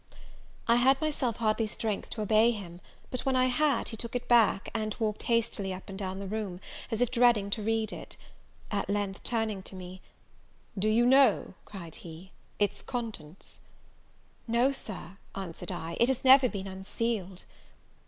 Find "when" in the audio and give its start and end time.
3.23-3.35